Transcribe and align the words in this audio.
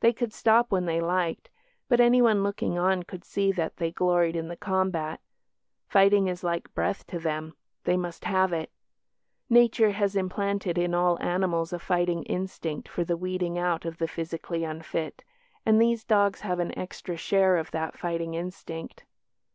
They 0.00 0.12
could 0.12 0.34
stop 0.34 0.70
when 0.70 0.84
they 0.84 1.00
liked, 1.00 1.48
but 1.88 1.98
anyone 1.98 2.42
looking 2.42 2.76
on 2.76 3.04
could 3.04 3.24
see 3.24 3.50
that 3.52 3.78
they 3.78 3.90
gloried 3.90 4.36
in 4.36 4.48
the 4.48 4.54
combat. 4.54 5.18
Fighting 5.88 6.28
is 6.28 6.44
like 6.44 6.74
breath 6.74 7.06
to 7.06 7.18
them 7.18 7.56
they 7.84 7.96
must 7.96 8.26
have 8.26 8.52
it. 8.52 8.70
Nature 9.48 9.92
has 9.92 10.14
implanted 10.14 10.76
in 10.76 10.92
all 10.92 11.18
animals 11.22 11.72
a 11.72 11.78
fighting 11.78 12.22
instinct 12.24 12.86
for 12.86 13.02
the 13.02 13.16
weeding 13.16 13.58
out 13.58 13.86
of 13.86 13.96
the 13.96 14.06
physically 14.08 14.62
unfit, 14.62 15.24
and 15.64 15.80
these 15.80 16.04
dogs 16.04 16.42
have 16.42 16.58
an 16.58 16.76
extra 16.78 17.16
share 17.16 17.56
of 17.56 17.70
that 17.70 17.98
fighting 17.98 18.34
instinct. 18.34 19.06